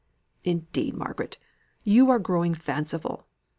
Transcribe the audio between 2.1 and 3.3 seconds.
growing fanciful!